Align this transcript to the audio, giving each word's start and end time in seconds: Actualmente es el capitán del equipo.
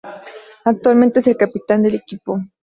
Actualmente 0.65 1.19
es 1.19 1.27
el 1.27 1.37
capitán 1.37 1.83
del 1.83 1.93
equipo. 1.93 2.39